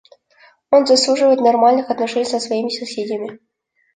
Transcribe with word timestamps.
Он 0.71 0.87
заслуживает 0.87 1.41
нормальных 1.41 1.91
отношений 1.91 2.25
со 2.25 2.39
своими 2.39 2.69
соседями. 2.69 3.37